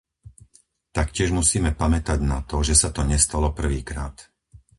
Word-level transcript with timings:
Taktiež 0.97 1.29
musíme 1.39 1.71
pamätať 1.81 2.19
na 2.31 2.37
to, 2.49 2.57
že 2.67 2.73
sa 2.81 2.89
to 2.95 3.01
nestalo 3.11 3.47
prvýkrát. 3.59 4.15